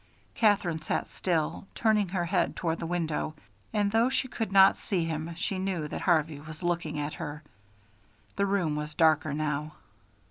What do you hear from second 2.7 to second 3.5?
the window,